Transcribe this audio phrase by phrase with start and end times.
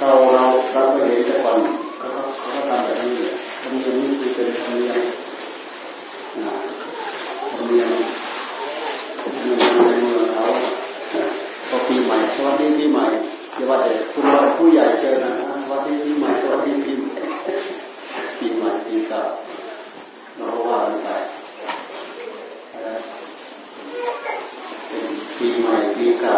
[0.00, 1.58] เราเราเราไปเห็นแต่ก่อน
[1.98, 2.08] เขา
[2.40, 3.12] เขาทำแบบนี้
[3.62, 5.00] ธรรมเนียมนี่คือเป็นธรรมเนียม
[6.42, 6.52] นะ
[7.54, 7.90] ธรรมเนียม
[9.22, 10.44] ธรรมเนียมในเมืองเขา
[11.68, 13.04] พอปีใหม่สวัสดีปีใหม่
[13.54, 15.30] อย่ว่าแต่คุณว่าผู้ใหญ่เจอนะ
[15.64, 17.20] สวัสดีปีใหม่สวัสดีปีใหม่
[18.38, 19.22] ปีใหม่ปีเก่า
[20.36, 21.08] เราว่ากันไป
[25.38, 26.36] ปีใหม่ปีเก่า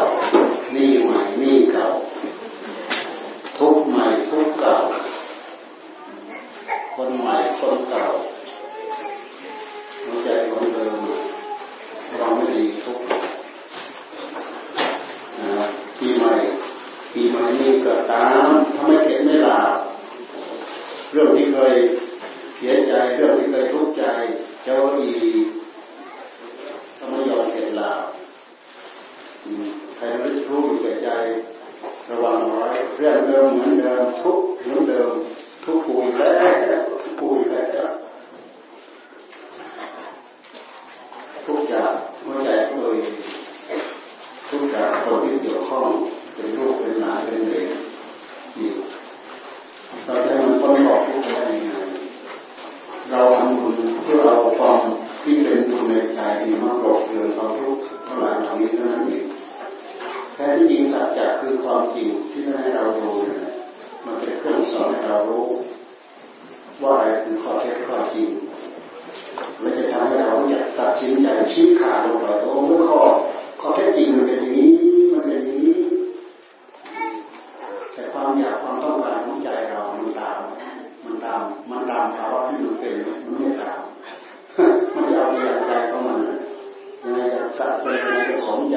[87.58, 88.76] ยังไงจะสัตว์เป็นยังไงจะสมใจ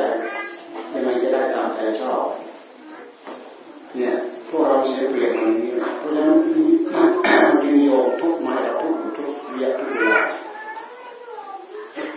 [0.94, 2.23] ยังไงจะได้ตามใจชอบ
[3.95, 4.13] เนี่ย
[4.47, 10.22] พวกเราเสียเปรียบมันนี้เพราะฉะนั้นมันจึงโยงทุกมาแล้วทุกทุกเรียทุกเวลา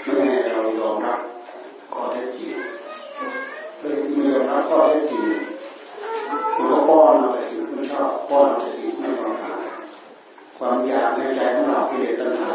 [0.02, 1.18] ไม่ให้เรายอมรับ
[1.92, 2.52] ข้อเท็จจริง
[3.78, 3.88] ไม่
[4.34, 5.22] ยอมรับข้อเท็จจริง
[6.56, 9.58] มันก็ป้อนเอาแต่สิ่งที่ชอบป้อนเอาแต่สิ่งไม่ต้องการ
[10.58, 12.50] ความอยากในใจของเรากิเลสตัณหา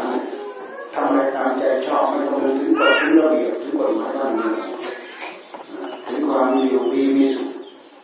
[0.94, 4.52] ทำอะไรตามใจชอบไม่ต้องถึงกฎถึงระเบียบถึงกฎหมายบ้านเมือง
[6.06, 7.48] ถึงความมีอยู่ดีมีสุข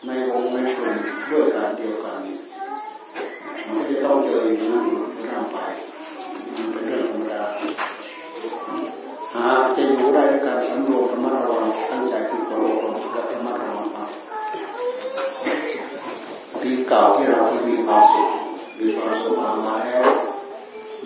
[0.06, 0.96] ในวงในกลุ่ม
[1.30, 2.18] ด้วยการเดียวกัน
[3.66, 4.86] มันจะต้องเจออย่างนั้น
[5.28, 5.56] ร่างไป
[6.54, 7.42] มันเป็นเรื่องธรรมดา
[9.34, 13.86] หาจะอยู่ได้ด้วยการสำรวมระมัดระวังตั้งใจคือตัวลมและระมัดระวัง
[16.62, 18.28] ปีเก่าที่เราที่มีความสุข
[18.80, 19.34] มีความสุข
[19.66, 20.10] มาแล้ว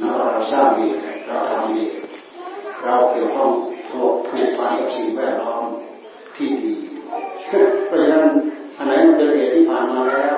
[0.01, 0.87] นะเราสร้างดี
[1.27, 1.85] เราทำดี
[2.85, 3.51] เราเกี่ยวข้อง
[3.91, 5.65] ผูกผูกพันกับสิ่งแวดล้อม
[6.37, 6.75] ที่ดี
[7.87, 8.27] เพราะฉะนั้น
[8.77, 10.37] อันไหนมันเป็นเหตุที่ผ่านมาแล้ว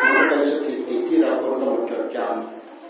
[0.00, 2.18] มันก็เป็นสถิติที่เราควรกำหนดจดจ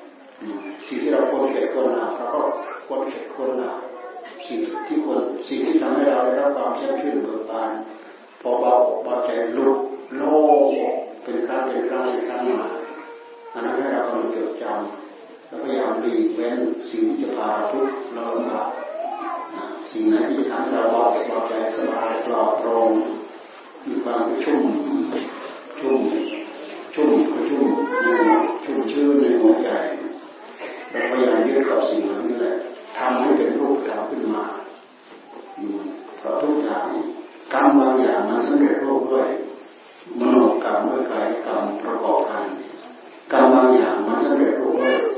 [0.09, 2.41] ำสิ่งที่เราควรเก็บควรหนาเราก็
[2.87, 3.71] ควรเก็บควรหนา
[4.47, 7.71] สิ่งที่ควรสิ่งที่ทำให้เราได้รับความเชื่อชื่นเบิกบาน
[8.41, 8.75] พอเบา
[9.05, 9.79] เบาใจลุก
[10.17, 10.35] โล่
[11.23, 12.69] เป็นครั้งเป็นครั้งเป็นครั้งมา
[13.53, 15.02] อันนั้นให้เรากำหนดจดจำ
[15.53, 16.59] แล้วพยายามดีเว้น
[16.91, 18.69] สิ่งที่จะพาเราทุกข์เราลำบาก
[19.91, 22.91] สิ่งไหนที่จะทำให้เราเบาเบาใจสบายปลอดโปร่ง
[23.87, 24.63] มีความชุ่ม
[25.81, 26.01] ชุ่ม
[26.95, 27.11] ชุ่ม
[27.49, 27.67] ชุ่ม
[28.65, 29.71] ชุ่มชื่นในหัวใจ
[30.91, 32.55] เราพยายามยึดกับสิ่งเหล่านี้แหละ
[32.99, 34.45] ทำให้เป็นรูปธรรมขึ้นมา
[36.19, 36.87] เพราะทุกอย่าง
[37.53, 39.29] กรรมบางอย่างมันสำเร็จรูปด้วย
[40.19, 42.47] มโนกรรมด้วยกายกรรมประกอบกัน
[43.33, 44.75] กรรมบางอย่างมันสำเร็จรูป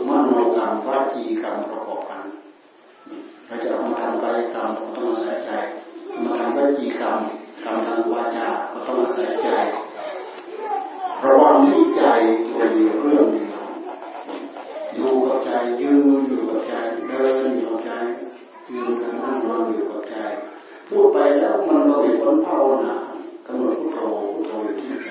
[0.09, 2.25] มโนกรรมวจีกรรมประกอบกัน
[3.47, 5.53] เราจะเอามาทำกายกรรมก็ต้องอาศัยใจ
[6.25, 7.19] มาทำวจีกรรม
[7.65, 9.49] กรรมทางวาจาก็ต้องอาศัยใจ
[11.25, 12.05] ระวังที่ใจ
[12.49, 13.63] ตัวเดียวเรื่องเดียว
[14.95, 15.51] อยู่กับใจ
[15.81, 16.73] ยืนอยู่กับใจ
[17.07, 17.91] เดินอยู่กับใจ
[18.71, 20.17] ยืนเดินนั่งนอนอยู่กับใจ
[20.89, 22.95] พูดไปแล้วมันเราเป็นคนภาวนา
[23.47, 24.01] กำหนดพุทโธ
[24.35, 25.11] พุทโธอยู่ที่ใจ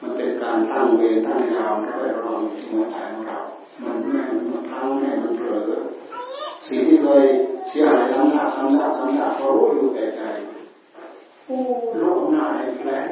[0.00, 3.38] มันเป็นการตั้งเวรตั้งยามระระวังที่หัวใจของเรา
[3.82, 5.70] มันแม่มันพังแม่มันเผลอ
[6.68, 7.24] สิ่งที่เคย
[7.68, 10.22] เสียหายซ้ำซากซ้ำซากซ้ำซากเขารู้อยู่แต่ใจ
[11.46, 11.58] โอ้
[12.02, 13.06] ลกหน้าอีกแล้ว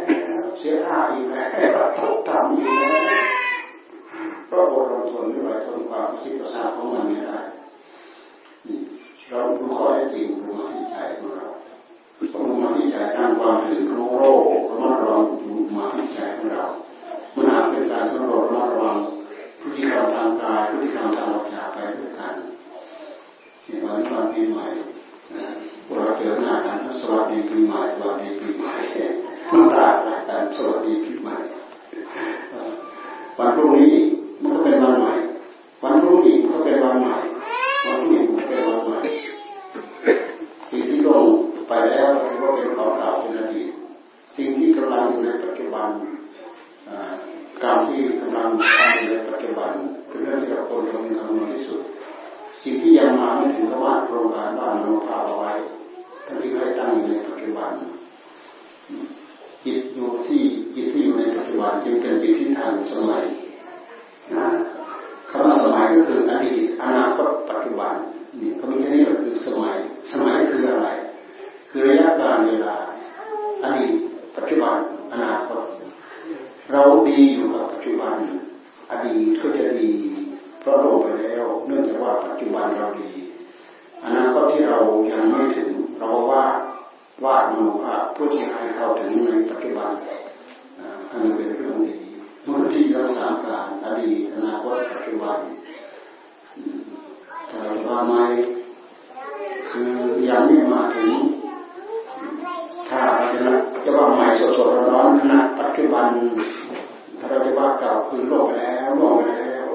[0.58, 1.48] เสียท่าอีกแล้ว
[1.98, 3.26] ทุกทำอีกแล้ว
[4.46, 7.38] เพราะอดทนไม่ไหวทนความคิดประสาทของมันไม่ได้
[9.28, 11.46] เราดูข้อเท็จจริงรู้มาที่ใจของเรา
[12.20, 15.22] รู้มาที่ใจตั้งความถึงรู้โรคระมัดระวัง
[15.76, 16.64] มาที่ใจของเรา
[17.34, 18.96] มันอาจเป็นการสำรวจระวัง
[19.60, 22.34] พฤติกรรมทางกายพฤติกรรมทางวาจาไปด้วยกัน
[23.66, 24.66] ในวันวันปีใหม่
[25.94, 28.72] เราเจอหน้ากันสวัสดีปีใหม่สวัสดีปีใหม่
[29.52, 31.34] น้ำตาไหลกันสวัสดีปีใหม่
[33.38, 33.94] วันพรุ่งนี้
[34.40, 35.07] มันก็เป็นวันใหม่
[45.74, 45.90] บัน
[47.62, 49.72] การที่กำลังทำในปัจจุบัน
[50.08, 51.80] เป็นเรื่องที่เราควรจะมีคำนวณที่สุด
[52.62, 55.52] สิ่งที่ยังมาไม่ถึงก็ว่าโครงการบ้านเราพาเอาไว้
[56.26, 57.72] ท่านที่ให้ตั้งอยู่ในปัจจุบัน
[59.64, 60.42] จิตอยู่ที่
[60.74, 63.24] จิตที่อยู่ในปัจจุบันจึงเป็นจิตที่ทางสมัย
[64.36, 64.48] นะ
[65.30, 66.18] คำว่าสมัยก็คือ
[66.98, 67.94] นาคตปัจจุบัน
[68.40, 69.76] นี่เขามีแค่นี้ก็คือสมัย
[70.12, 70.88] สมัยคืออะไร
[71.70, 72.76] คือระยะการเวลา
[73.64, 73.92] อดีต
[74.36, 74.76] ปัจจุบัน
[75.12, 75.62] อนาคต
[76.72, 78.14] เราดีอยู่กับปัจจุบัน
[78.90, 79.90] อ ดีตก็จะดี
[80.60, 83.10] เพราะลงไปแล้ว เนื่องจากว่าปัจจุบันเราดี
[84.04, 84.78] อนาคตที่เรา
[85.12, 86.44] ยังไม่ถึง เราว่า
[87.24, 89.90] วาดมโนภาพเพื่อที่ให้เข้าถึงในปัจจุบัน
[91.10, 91.96] อันนี้เป็นเรื่องดี
[92.46, 95.38] มนุษย์ที่เรักษาการอดีตอนาคตปัจจุบัน
[97.48, 97.56] แต่
[97.88, 98.22] ว่าไม่
[99.70, 99.90] คือ
[100.28, 101.10] ยังไม่มาถึง
[102.88, 103.50] ถ้าเราจะ
[103.84, 106.06] จะว่าใหม่สดๆร้อนๆขณะปัจจุบัน
[107.28, 109.66] ถ้าเราจะว่าเก่าคือโลกไปแล้วโลกไปแล้ว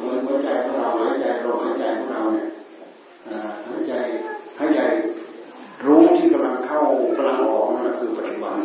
[0.00, 2.48] เหมือนหัวใจของเราหายใจลมหายใจของเราเนี่ย
[3.66, 3.92] หายใจ
[4.58, 4.80] หายใจ
[5.84, 6.80] รู้ที่กำลังเข้า
[7.16, 8.56] กำลังออกนั่นคือปัจจุบัน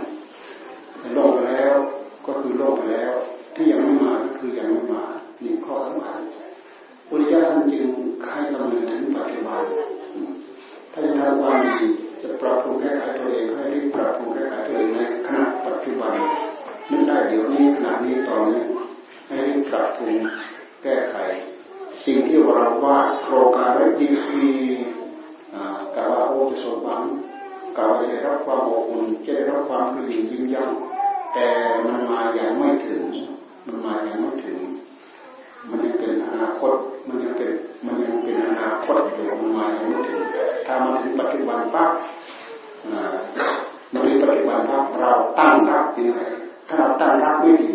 [1.14, 1.76] โลกไปแล้ว
[2.26, 3.14] ก็คือโลกไปแล้ว
[3.56, 5.04] ที่ยังไม่มาก็คือยังไม่มา
[5.42, 6.20] หนี่งข้อสำคัญ
[7.08, 7.86] พุทธิยถาท่านจึง
[8.24, 9.64] ให้คำนึงถึงปัจจุบัน
[10.92, 11.78] ถ้าจะทำความดี
[12.22, 16.14] จะปรับปรุงแก้ไขตัวเองให้รีบปรับปรุงแก้ไขตัวเองในขณะปัจจุบัน
[16.90, 18.62] นั่นได้เดี๋ยวนี้ขณะนี้ตอนนี้
[19.28, 20.16] ให้รีบปรับปรุง
[20.84, 21.16] แก้ไข
[22.06, 24.50] สิ่งที่เราว่าโครงการไว้ดีดี
[25.96, 27.02] กาวว่าโอ้จะสมหวัง
[27.78, 31.48] กล่าจะได้รับความอบอุ่นจะได้รับความกระดิ่งยิ้มย่ำแต่
[31.86, 33.04] มันมาอย่างไม่ถึง
[33.66, 34.60] มันมาอย่างไม่ถึง
[35.70, 36.74] มันยังเป็นอนาคต
[37.08, 37.52] มันยังเป็น
[37.86, 40.24] มันยังเป็นอนาคตอยู่มันมาอย่างไม่ถึง
[40.66, 41.92] ถ้ามันถึงปัจจุบันปั๊บ
[43.92, 47.72] มันถึงปัจจุบันปั๊บเราตั้งรับยังไงาเราตั้งรับไม่ดี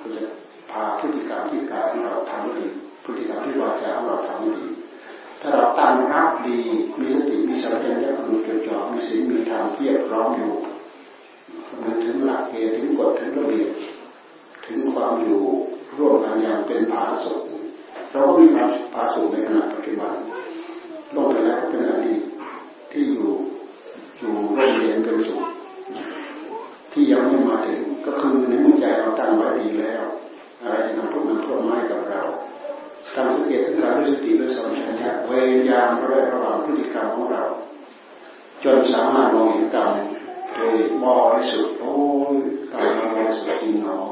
[0.00, 0.24] ก็จะ
[0.70, 2.66] พาพฤติกรรมที่กายของเราทำไม่ดี
[3.04, 4.66] พฤติกรรมที่วาจาของเราทำไม่ดี
[5.40, 6.60] ถ้าเราตั้งรับดี
[6.98, 10.52] มีสติมีสัมผัสญาณมีจดจ่อมีศีลมีธรรมเทียบร้อมอยู่
[11.82, 13.70] มันถึงหลักเกณฑ์ถึงกฎถึงระเบียบ
[14.66, 15.42] ถึงความอยู่
[15.98, 17.40] ร่วมกันอย่างเป็นผาสุก
[18.10, 20.14] เราก็มีความผาสุกในขณะปัจจุบัน
[21.12, 22.22] โลกไปแล้วก็เป็นอดีต
[22.92, 23.28] ที่อยู่
[24.18, 25.49] อยู่ร่มเย็นเป็นสุข
[26.92, 30.04] ที่ยังไม่มาถึงก็คือในหัวใจเราตั้งไว้ดีแล้ว
[30.62, 32.22] อะไรจะนำทุกข์นำโทษมาให้กับเรา
[33.14, 35.38] การสังเกตสังการด้วยสติด้วยสัมผัสเนี่ยเวี
[35.70, 37.44] ยามระระวังพฤติกรรมของเรา
[38.64, 39.90] จนสามารถมองเห็นกรรม
[40.54, 41.94] โดยบริสุทธิ์โอ้
[42.32, 42.36] ย
[42.72, 44.08] กายบริสุทธิ์จริงเนาะ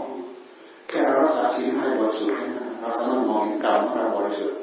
[0.88, 2.36] แค่รักษาศีลให้บริสุทธิ์
[2.80, 4.58] เราสามารถมองเห็นกายของเราบริสุทธิ์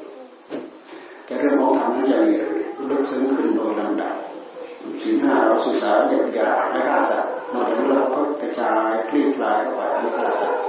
[1.24, 2.18] แต่เรื่องของธรรมนั้นจะ
[2.90, 4.14] ลึกซึ้งขึ้นโดยลำดับ
[5.02, 10.60] ศีลห้าเราศึกษาหยาบหยาไม่ฆ่าสัตว์ นอกจากนั้เราก็กระจายคลี่คลายเข้าไปไม่ฆ่าสัตว์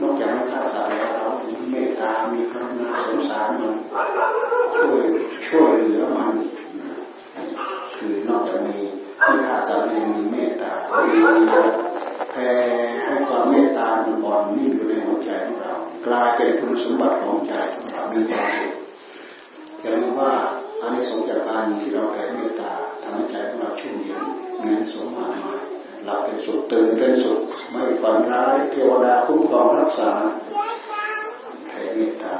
[0.00, 3.76] นอกจากไม่ฆ่าสัตว์แล้วเรามีเมตตา มีกรุณาสงสารมัน
[4.78, 5.04] ช่วย
[5.48, 6.34] ช่วยเหลือมัน
[7.96, 8.78] คือนอกจากมี
[9.24, 10.72] ที่ขาดสารยังมีเมตตา
[12.30, 12.50] แผ่
[13.04, 15.74] ให้ความเมตตามันอ่อนนิ่งอยู่ในหัวใจของเรา
[16.06, 18.52] กลายเป็นคุณสมบัติของใจของเรามีความ
[19.80, 20.32] อย่าลืมว่า
[20.80, 24.22] อันนี้สงจากการที่เราแผ่เมตตาทำให้ใจของเราชุ่มเย็น
[24.60, 25.71] เงินสมมามา
[26.04, 27.40] เราเป็นสุขตื่นเป็นสุข
[27.70, 30.10] ไม่ฝันร้ายเทวดาคุ้มครองรักษา
[31.68, 32.34] แผ่เมตตา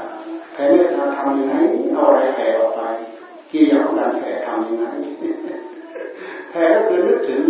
[0.53, 1.55] แผ่เมตตาทำยังไง
[1.93, 2.81] เอาอะไรแผ่ออกไป
[3.51, 4.85] กี่อย่างการแผ่ทำยังไง
[6.53, 7.43] พ้ก็คือนึกถึง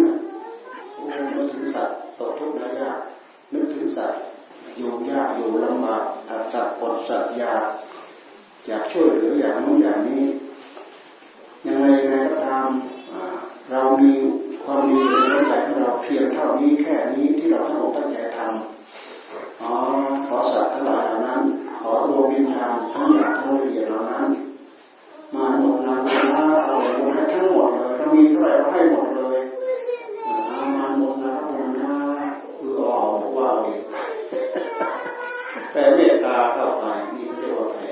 [1.36, 3.00] นึกถึงสัตว์ตกทุกข์ได้ยาก
[3.54, 4.20] นึกถึงสัตว์
[4.78, 7.66] อยู่ยากอยู่ลำบากตัดสัตว์ปดสัตว์ยาก
[8.68, 10.26] อยากช่วยเหลืออย่างนู้นอย่างนี้
[11.66, 12.70] ยังไงยังไงก็ตาม
[13.72, 14.12] เรามี
[14.66, 19.72] ความดีในใจของเราเพียงเท่านี้แค่นี้ที่เราทั้งหมดตั้งใจทำอ๋อ
[20.28, 21.42] ขอสัตว์ทั้งหลายเหล่านั้น
[21.80, 24.28] ขอดวงวิญญาณทั้งหยาบทั้งละเอียดเหล่านั้น
[25.36, 26.76] มาหมดนานาเรา
[27.16, 29.40] ให้ทั้งหมดเลยเรามีเท่าไหร่เราให้หมดเลย
[30.78, 31.94] มาหมดนาหมดนา
[32.58, 33.82] คือออกว่าเอง
[35.72, 36.84] แต่เมตตาเข้าไป
[37.16, 37.90] นี่เรียกว่าแผ่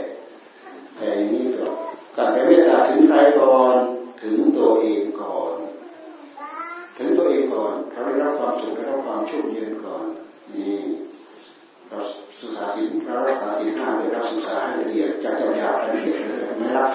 [0.96, 1.68] แผ่นี้ก็
[2.16, 3.76] การแผ่เมตตาถึงใครก่อน
[4.22, 4.38] ถึง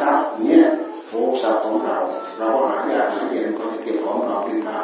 [0.00, 0.65] ทรัพย์เนี่ย
[1.09, 1.97] โอ้ทรัพย์ของเรา
[2.38, 4.81] เราก็หายากหาเย็นก็จะเก็บของเราขึ้นได้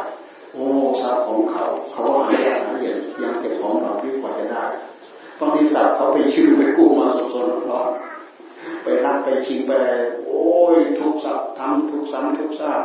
[0.53, 0.67] โอ้
[1.03, 4.65] ทรัพย์ของเขา เขาหายากหาเย็นยังเก็บของเราพิกว่าจะได้
[5.39, 7.91] บางทีสัตว์เขาไปชื่อไปกู้มาสดๆร้อน
[8.83, 9.73] ไปรักไปชิงไป
[10.27, 12.85] โอ้ยทุกสัตว์ทำทุกสันทุกซาก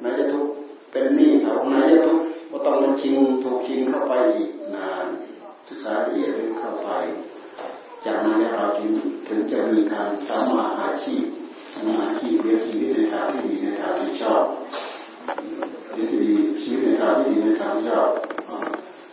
[0.00, 0.46] หนจะทุก
[0.90, 2.20] เป็นหนี้เขาไหนจะทุก
[2.50, 5.06] ก็ต้องมาชิงถูกชิงเข้าไปอีกนาน
[5.68, 6.30] ศึกษาละเอียด
[6.60, 6.88] เข้าไป
[8.06, 8.90] จากนั้นเราจึง
[9.26, 11.24] ถึงจะมีการสามาอาชีพ
[11.72, 14.42] สมาอาชีพเรียนชีวิตในทางที่ดีในทางที่ชอบ
[15.92, 16.32] เรียนที่ดี
[16.62, 18.08] ชีวิตในทางที่ดีในทางที่ชอบ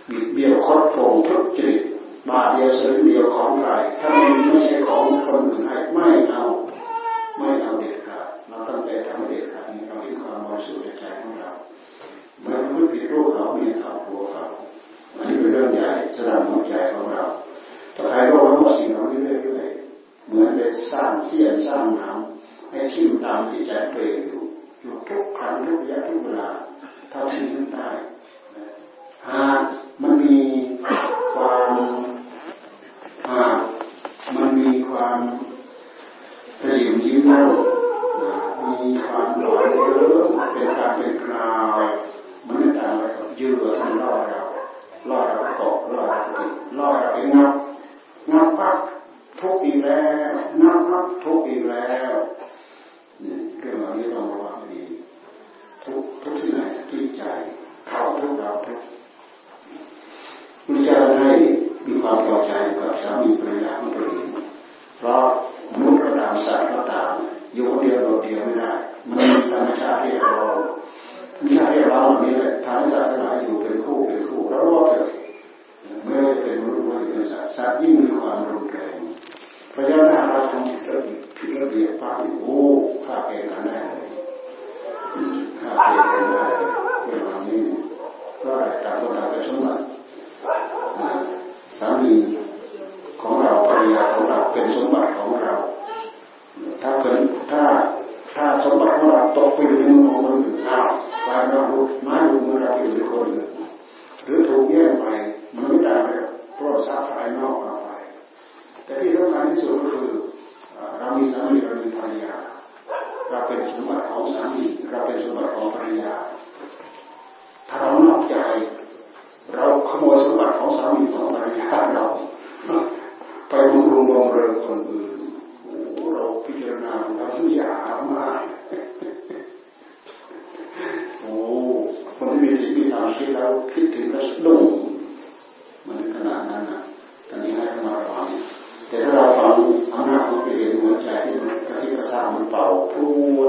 [0.09, 1.81] บิดเบี้ยวคดโกงทุจริต
[2.29, 3.71] บาทเดียวสลึงเดียวของใคร
[4.01, 6.43] ถ้ามันไม่ใช่ของคนอื่นให้ไม่เอา
[7.37, 11.51] ไม่เอาเด็ดขาดเราตั้งใจทำเด็ดขาดเราเห็นความบริสุทธิ์ในใจของเรา
[12.41, 14.45] เมื่อพูดผิดรู้เขาเมียเขากลัวเขา
[15.15, 17.23] อันนี้เป็นเรื่องใหญ่สำหรับหัวใจของเรา
[17.95, 24.41] ถ้าใครรู้ว่าสิ่งเหล่านี้เรื่อยๆเหมือนเป็นสร้างเสี้ยนสร้างน้ำให้ชิมตามจิตใจตัวเองอยู่
[24.81, 26.49] อยู่ทุกครั้งทุกระยะทุกเวลา
[27.09, 27.89] เท่าที่นึกได้
[29.29, 29.59] หาก
[30.01, 30.39] มันมี
[31.33, 31.71] ความ
[33.29, 33.57] หาก
[34.35, 35.19] มันมีความ
[36.59, 37.41] เปลี่ยยิ้มเล่า
[38.81, 41.77] มีความหลอนเยอะเป็นการเป็นคราว
[42.45, 44.41] มันไม่ต่างอะไรกับเยืดทำล่อเรา
[45.09, 47.53] ล่อเราเกาะล่อเราติดล่อเราไปงับ
[48.31, 48.77] งับปั๊บ
[49.39, 52.13] ทุกอีกแล้วงับปั๊บทุกอีกแล้ว
[53.23, 54.83] นี่เรื่องเหล่านี้ต้องระวังดี
[55.83, 57.23] ทุกทุกที่ไหนที่ใจ
[57.87, 58.79] เขาทุกเราทุก
[60.65, 61.31] พุทธเจ้าให้
[61.85, 64.29] มีความพอใจกับสามีภรรยาของตัวเอง
[64.97, 65.23] เพราะ
[65.71, 67.13] มนุษย์ก็ตามสัตว์ก็ตาม
[67.53, 68.71] อยู่คนเดียวโดดเดียวไม่ได้
[69.07, 70.33] มันมีธรรมชาติที่เรา
[71.35, 75.07] ธรรมชาติที่เราเนี่ยทำให้สัตว์ทั้งหลาอยู่เป็นคู่เป็นคู่แล้วรอดเถอะ
[76.03, 78.05] ไม่ว่าจะเป็นมนุษย์ไม่ว่าจะเป็นสัตว์สัตว์ยิ่งมี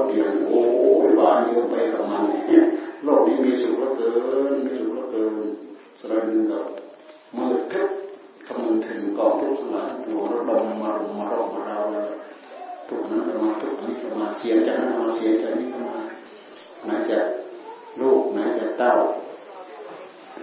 [0.09, 0.61] เดียวโอ้
[1.07, 2.23] ยบานเยอะไปกับมัน
[3.05, 4.11] โลกนี้มีสุขเหลือเกิ
[4.51, 5.35] นมีสุขเหลือเกิน
[6.01, 6.65] สระดึงกับ
[7.37, 7.89] มือทึบ
[8.47, 11.79] กำลังถึงกองทุกข์ทั้งหลายทั้งปวระดมมารุมมารอบมาเรา
[12.89, 15.97] ทุกนั้นมาทุกนี้ก็มาเสียจากนั้นมาเสียจากนี้ก็มา
[16.85, 17.19] ไหนจะ
[18.01, 18.93] ลูกไหนจะเต้า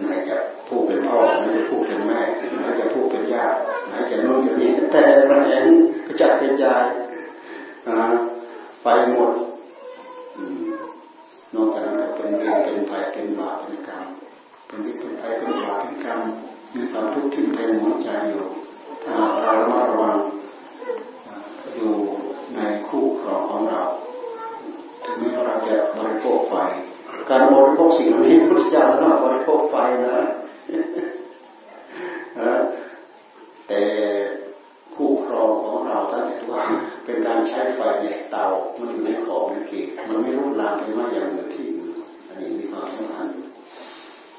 [0.00, 2.20] หนจะผู้เป็นพ่อไหนจะผู้เป็นแม่
[2.58, 3.56] ไหนจะผู้เป็นญาติ
[3.88, 5.66] ไหนจะนู่นจะนี่แต่ระแหง
[6.06, 6.84] กระจัดกระจาย
[8.84, 9.30] ไปหมด
[11.54, 14.04] นอกจากนั้นก็เป็นเวรเป็นภัยเป็นบาปเป็นกรรม
[14.66, 16.20] เป็นวิเป็นภัยเป็นบาปเป็นกรรม
[16.74, 18.44] มีความทุกข์ที่เต็มหัวใจอยู่
[19.04, 20.16] ถ้าเราระมัดระวัง
[21.74, 21.94] อยู่
[22.54, 23.82] ในคู่ครองของเรา
[25.04, 26.54] ถึงแม้เราจะบริโภคไฟ
[27.28, 29.74] การบริโภคสิ่งนี้พุทธเจ้าท่านบริโภคไฟ
[30.04, 30.18] นะ
[33.68, 33.82] แต่
[34.94, 36.62] คู่ครองของเราท่านถือว่า
[37.04, 38.46] เป็นการใช้ไฟในเตา
[38.78, 41.92] มันอยู่ในของใน เกตมันไม่รุกลามไปมากอย่างอื่นที่อื่น
[42.28, 43.26] อันนี้มีความสำคัญ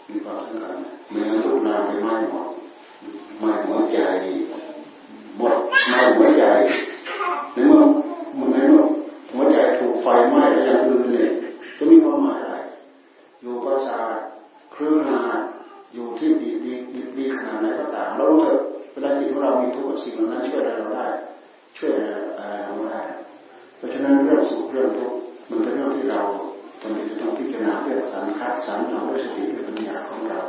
[0.09, 0.75] มีความสำคัญ
[1.09, 2.47] เมื่อรุกลาม ไมาหมด
[3.39, 3.99] ไม่หัวใจ
[5.37, 5.55] หมด
[5.89, 6.43] ไม่หัวใจ
[7.53, 7.83] ในเมื่อ
[8.39, 8.85] มันในเมื่อ
[9.31, 11.29] หัวใจถูกไฟไหม้แล้วอย่างอื่นเนี่ย
[11.77, 12.55] จะมีความหมายอะไร
[13.41, 14.17] อยู่ประสาท
[14.71, 15.21] เครื่องนา
[15.93, 16.73] อยู่ที่ดีดี
[17.17, 18.59] ดีขนาดไหนก็ตามเราเถอะ
[18.91, 21.05] เวลาจิตของเรามีทุกข์สิ่งนั้นช่วยอะไรเราได้
[21.77, 23.01] ช่วยอะไรเราได้
[23.77, 25.17] เพราะฉะนั้นเรื่องสุขเรื่องทุกข์
[25.49, 26.21] มันเป็นเรื่องที่เรา
[26.81, 30.41] จำเป็นจะต้องพิจารณาเรื่องสันคัดสันเราด้วยสติด้วยปัญญาของเรา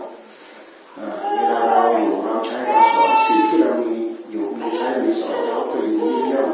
[0.97, 3.95] เวลาเราอยู่เราใช้เราสอนสิ่งที่เรามี
[4.31, 6.49] อยู่มีใช้มีสอนเราก็อยู่เยี่ยม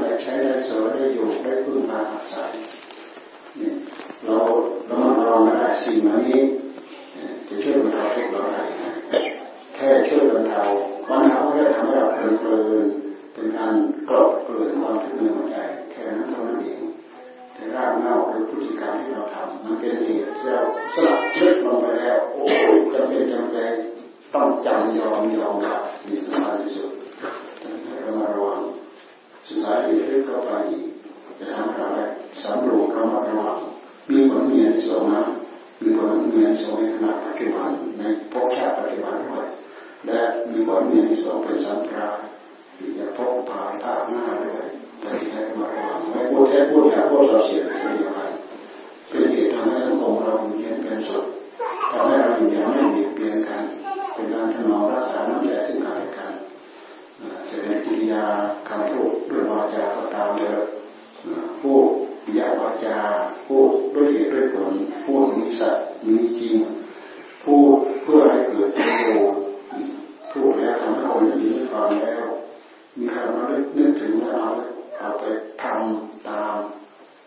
[0.00, 2.52] ได้ใช้ได้สอนได้อยู่ได้พึ่งพาอาศัย
[4.24, 4.38] เรา
[4.88, 5.98] เราเราไม่ได้สิ่ง
[6.28, 6.42] นี้
[7.48, 8.62] จะช่วยบรรเทาทุกข์เราได้
[9.74, 10.62] แค่ช่วยบรรเทา
[11.08, 12.86] บรรเทาแค่ทำให้เราเพลินเพลิน
[13.34, 13.74] เป็นการ
[14.08, 15.56] กลบเกลื่อนความทุกข์ในหัวใจ
[15.90, 16.80] แค่นั้นเท่านั้นเอง
[17.54, 20.62] แต่รากเงาหรือพฤติกรรมที่เราทำมันเป็นเหตุที่เรา
[20.94, 22.44] สลับลึกลงไปแล้ว โอ้
[22.92, 23.58] จำเป็นจำใจ
[24.34, 26.90] ต้องจำยอมยอมรับมีสมาธิสุด
[27.84, 28.60] ให้เรามาระวัง
[29.48, 29.76] สุดท้าย
[30.10, 30.52] ลึกเข้าไป
[31.38, 31.98] จะทำให้เร
[32.44, 33.58] สำรวจระมัดระวัง
[34.10, 35.22] มีผลมีอันสงนะ
[35.80, 39.46] มีผลมีอันสงในขณะปัจจุบันในภพชาติปัจจุบันด้วย
[40.06, 40.20] และ
[40.50, 42.08] มีผลมีอันสองเป็นสัมปรา
[42.76, 44.66] ที่จะพบผ่านภาคหน้าด้วย
[45.04, 48.30] ไม่พูดแท้พูดอย่าพูดเราเสียไม่เดียวกัน
[49.08, 51.24] เป็นเหตุทำให้สังคมเราอยู่เย็นเป็นสุข
[51.92, 53.62] ทำให้เราอยู่อย่างไม่เบียดเบียนกัน
[54.14, 56.32] เป็นการถนอมรักษาน้ำใจซึ่งกันและกัน
[57.48, 58.24] จะเป็นกิริยา
[58.68, 60.66] คำพูดด้วยวาจาก็ตามเถอะ
[61.60, 61.86] พูด
[62.38, 62.98] ยาวาจา
[63.46, 64.72] พูดด้วยเหตุด้วยผล
[65.04, 66.56] พูดมีสัตว์มีจริง
[67.44, 69.42] พูดเพื่อให้เกิดประโยชน์
[70.32, 72.26] พูดแล้วทำให้คนได้ยินได้ฟังแล้ว
[72.98, 73.44] มีคำว่า
[73.76, 74.50] นึกถึงแล้วเอา
[75.04, 75.26] เอาไป
[75.62, 76.56] ทำตาม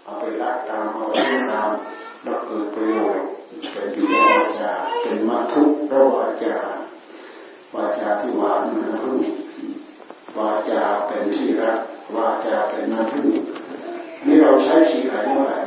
[0.04, 1.16] เอาไปรักตาม เอาไป
[1.52, 1.70] ตาม
[2.24, 3.28] แล้วเกิดประโยชน์
[3.72, 6.56] เป็นดีวาจาเป็นมัทุกระวาจา
[7.76, 9.20] วาจาที่หวานนน้ำผึ้ง
[10.38, 11.80] วาจาเป็นที่รัก
[12.16, 13.28] วาจาเป็นน้ำผึ้ง
[14.26, 15.58] นี่เราใช้ชีไหนเมื่อไหร่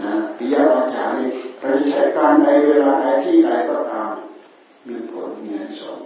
[0.00, 1.28] นะปิยวาจานี่
[1.60, 4.12] เราจะใช้การในเวลาใดที่ใดก็ตาม
[4.86, 5.98] มีผลมีอันสง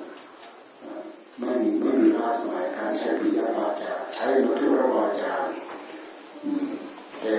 [1.41, 5.33] ไม่มีไม่มีล้าสมัยการใช้ปิยาวาจาใช้มัทุระวาจา
[7.21, 7.39] แต่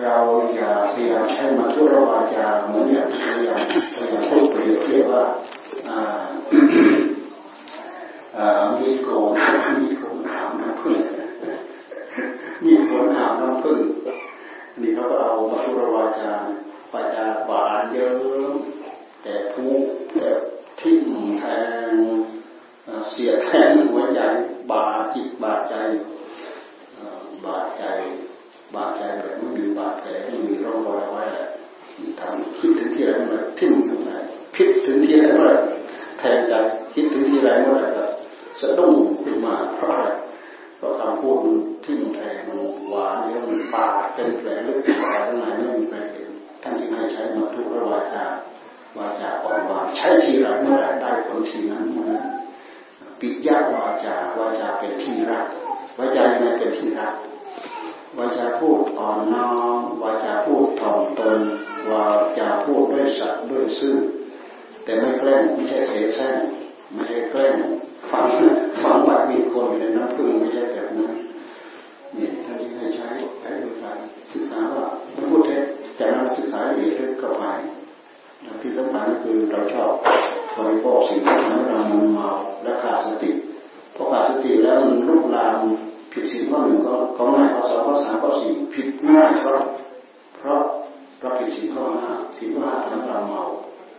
[0.00, 0.16] เรา
[0.54, 3.62] อย่าพยายามใช้มัทุระวาจาเหมือนอย่างพยายาม
[3.94, 5.24] พยายามพูดเปรียบเทียบว่า
[8.80, 9.30] มีโกง
[9.80, 10.98] มีโกงถามน้ำพึ่ง
[12.64, 13.80] มีผลหามน้ำพึ่ง
[14.80, 16.32] นี่เขาก็เอามาทุรวาจา
[16.92, 18.52] วาจจาบานเยอะ
[19.22, 19.64] แต่พู
[20.14, 20.30] แต่
[20.80, 21.02] ทิ่ม
[21.38, 21.44] แท
[21.90, 21.92] ง
[23.07, 24.20] เสียแทงหัวใจ
[24.70, 25.74] บาดจิตบาดใจ
[27.44, 27.84] บาดใจ
[28.74, 31.22] บาดใจแบบไม่มีบาดแผลไม่มีร่องรอยไว้
[32.20, 34.10] ทำคิดถึงที่ไรเมื่อไรทิ่มตรงไหน
[34.56, 35.52] คิดถึงที่ไรเมื่อไร
[36.18, 36.54] แทงใจ
[36.94, 38.04] คิดถึงที่ไรเมื่อไรก็
[38.60, 40.06] สะดุ้งขึ้นมาเพราะอะไร
[40.76, 44.88] เพราะคำพูดมันทิ่มแทงมันหวานเยอะมันปาดเป็นแผลลึกไป
[45.26, 46.30] ข้างในไม่มีใครเห็น
[46.62, 48.24] ท่านจึงให้ใช้มาทุกระวาจา
[48.98, 52.22] วาจาอ่อนหวานใช้ทีไรเมื่อไรได้ผลทีนั้นเมื่อนั้น
[53.20, 55.46] ปิยาวาจาวาจาเป็นที่รัก
[55.98, 57.14] วาจายังไงเป็นที่รัก
[58.18, 61.38] วาจาพูดอ่อนน้อมวาจาพูดถ่อมตน
[61.90, 62.04] วา
[62.38, 63.96] จาพูดด้วยสัตย์ด้วยซื่อ
[64.84, 66.36] แต่ไม่แกล้งไม่ใช่เสแสร้ง
[66.92, 67.54] ไม่ใช่แกล้ง
[68.10, 68.26] ฝัง
[68.82, 71.12] ฝังบามีคนอยู่ในน้ำพึ่งไม่ใช่แบบนั้น
[72.14, 73.08] เนี่ยท่านที่ให้ใช้
[73.40, 73.98] ใช้ดูการ
[74.32, 75.50] ศึกษาว่าพระพุทธ
[75.98, 77.44] จากนั้นศึกษาละเอียดลึกเข้าไป
[78.62, 79.92] ที่สำคัญก็คือเราชอบ
[80.56, 82.28] บริโภคสิ่งที่ทำให้เรามึนเมา
[82.62, 83.30] และขาดสติ
[83.94, 85.56] พอขาดสติแล้วมันลุกลาม
[86.12, 89.62] ผิดสิ่งข้อหนึ่งก็ข้อง่าข้อสองข้อสามข้อสี่ผิดง่ายเพราะ
[90.36, 90.60] เพราะ
[91.20, 93.42] เราผิดสิ่งข้อห้าสิ่งข้อห้าทำให้เราเมา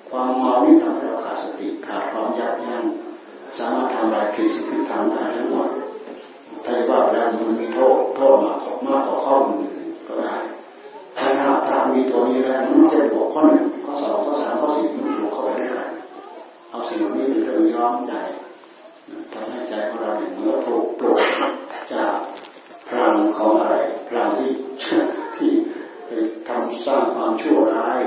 [0.10, 2.84] ความเมานี่ทำให้เราขาดสติขาดความยับยั้ง
[3.58, 4.66] สามารถทำลายผิดสิ่ง
[17.94, 18.14] มใจ
[19.34, 21.20] ทำให้ใจของเราเนี่ยเมื่อปลุกปลุก
[21.94, 22.14] จาก
[22.88, 23.76] พลังของอะไร
[24.08, 24.50] พลังที่
[25.36, 25.52] ที่
[26.06, 26.10] ไป
[26.48, 28.02] ทำสร้างความชั่วร้าย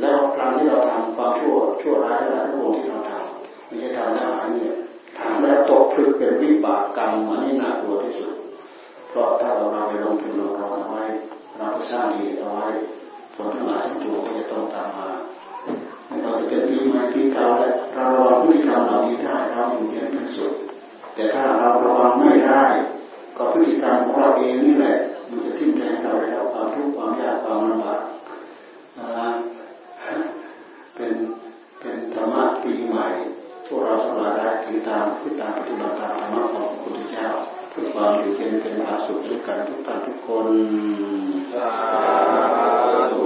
[0.00, 4.74] แล้วพลังที่เราทำความชั่วชั่วร้ายอะไรทั้งหมดที่เราทำไม่ใช่ทำแล้วหายเนี่ย
[5.18, 8.32] ทำแล้วตกผลึกเป็นวิบากกรรมอันนี้น่ากลัวที่สุด
[9.08, 11.04] เพราะถ้าเราไปลงทุนลงรอนเอาไว้
[11.58, 12.66] เราสร้างเหตุเอาไว้
[13.34, 15.08] ผลทั้งหลายทั้งปวงก็จะต้องตามมา
[16.22, 20.54] เราจะเป็นที่มาที่เก่าและเราระวังพฤติกรรมเหล่านี้ได้เราถึงจะเป็นสุข
[21.14, 22.64] แต่ถ้าเราระวังไม่ได้
[23.36, 24.96] ก็พฤติกรรมของเราเองนี่แหละ
[25.28, 28.00] มันจะทิ้งแทงเราแล้วความทุกข์ความยากความลำบาก
[30.94, 31.14] เป็น
[31.80, 33.08] เป็นธรรมะปีใหม่
[33.66, 37.28] พวกเราสลายได้ถือตามพิตามปฏิบัติตามธรรมะของพระพุทธเจ้า
[37.70, 40.48] เพื่อความอยู่เย็นเป็นผาสุขด้วการทุกท่านทุกคน
[41.52, 41.68] สา
[43.12, 43.24] ธุ